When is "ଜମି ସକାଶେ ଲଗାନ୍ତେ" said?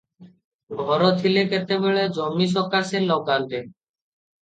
2.19-3.65